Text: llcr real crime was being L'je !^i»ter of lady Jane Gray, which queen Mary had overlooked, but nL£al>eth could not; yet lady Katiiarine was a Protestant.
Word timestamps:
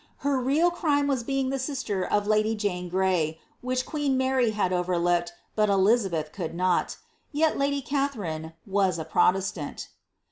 llcr 0.23 0.43
real 0.43 0.71
crime 0.71 1.05
was 1.05 1.21
being 1.21 1.51
L'je 1.51 1.57
!^i»ter 1.69 2.03
of 2.03 2.25
lady 2.25 2.55
Jane 2.55 2.89
Gray, 2.89 3.39
which 3.61 3.85
queen 3.85 4.17
Mary 4.17 4.49
had 4.49 4.73
overlooked, 4.73 5.33
but 5.55 5.69
nL£al>eth 5.69 6.33
could 6.33 6.55
not; 6.55 6.97
yet 7.31 7.55
lady 7.55 7.83
Katiiarine 7.83 8.53
was 8.65 8.97
a 8.97 9.05
Protestant. 9.05 9.89